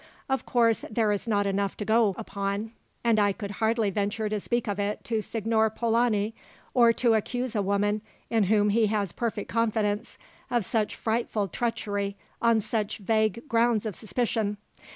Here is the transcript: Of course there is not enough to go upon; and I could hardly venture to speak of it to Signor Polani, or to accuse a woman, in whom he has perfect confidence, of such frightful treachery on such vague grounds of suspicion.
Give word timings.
Of 0.27 0.47
course 0.47 0.83
there 0.89 1.11
is 1.11 1.27
not 1.27 1.45
enough 1.45 1.77
to 1.77 1.85
go 1.85 2.15
upon; 2.17 2.71
and 3.03 3.19
I 3.19 3.31
could 3.33 3.51
hardly 3.51 3.91
venture 3.91 4.29
to 4.29 4.39
speak 4.39 4.67
of 4.67 4.79
it 4.79 5.03
to 5.03 5.21
Signor 5.21 5.69
Polani, 5.69 6.33
or 6.73 6.91
to 6.93 7.13
accuse 7.13 7.55
a 7.55 7.61
woman, 7.61 8.01
in 8.27 8.45
whom 8.45 8.69
he 8.71 8.87
has 8.87 9.11
perfect 9.11 9.47
confidence, 9.49 10.17
of 10.49 10.65
such 10.65 10.95
frightful 10.95 11.49
treachery 11.49 12.17
on 12.41 12.61
such 12.61 12.97
vague 12.97 13.47
grounds 13.47 13.85
of 13.85 13.95
suspicion. 13.95 14.57